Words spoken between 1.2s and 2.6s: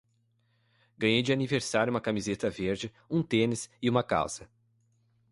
de aniversário uma camiseta